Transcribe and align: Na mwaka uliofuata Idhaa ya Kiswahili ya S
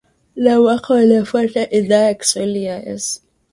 Na 0.35 0.59
mwaka 0.61 0.93
uliofuata 0.93 1.69
Idhaa 1.69 1.97
ya 2.01 2.13
Kiswahili 2.13 2.63
ya 2.65 2.85
S 2.89 3.21